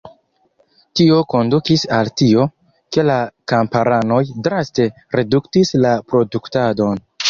[0.99, 2.47] Tio kondukis al tio,
[2.97, 3.21] ke la
[3.55, 7.11] kamparanoj draste reduktis la produktadon.